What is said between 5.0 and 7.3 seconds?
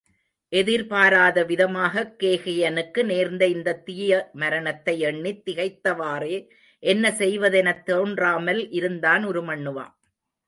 எண்ணித் திகைத்தவாறே என்ன